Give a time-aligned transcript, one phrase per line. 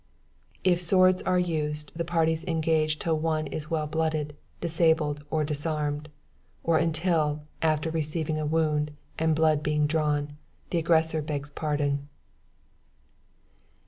[0.63, 6.09] "If swords are used, the parties engage till one is well blooded, disabled or disarmed;
[6.63, 10.39] or until, after receiving a wound, and blood being drawn,
[10.71, 12.09] the aggressor begs pardon.